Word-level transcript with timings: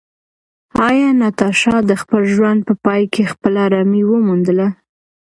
ایا 0.87 1.09
ناتاشا 1.19 1.75
د 1.89 1.91
خپل 2.01 2.21
ژوند 2.33 2.59
په 2.67 2.73
پای 2.85 3.03
کې 3.13 3.23
خپله 3.31 3.59
ارامي 3.67 4.01
وموندله؟ 4.07 4.67